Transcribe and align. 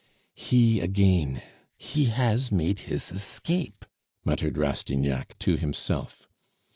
"He 0.33 0.79
again 0.79 1.43
he 1.77 2.05
has 2.05 2.51
made 2.51 2.79
his 2.89 3.11
escape!" 3.11 3.85
muttered 4.25 4.57
Rastignac 4.57 5.37
to 5.37 5.57
himself. 5.57 6.27